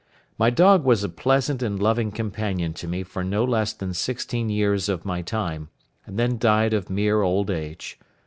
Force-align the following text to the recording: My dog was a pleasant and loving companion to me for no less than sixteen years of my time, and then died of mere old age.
My 0.39 0.49
dog 0.49 0.83
was 0.83 1.03
a 1.03 1.09
pleasant 1.09 1.61
and 1.61 1.79
loving 1.79 2.09
companion 2.11 2.73
to 2.73 2.87
me 2.87 3.03
for 3.03 3.23
no 3.23 3.43
less 3.43 3.71
than 3.71 3.93
sixteen 3.93 4.49
years 4.49 4.89
of 4.89 5.05
my 5.05 5.21
time, 5.21 5.69
and 6.07 6.17
then 6.17 6.39
died 6.39 6.73
of 6.73 6.89
mere 6.89 7.21
old 7.21 7.51
age. 7.51 7.99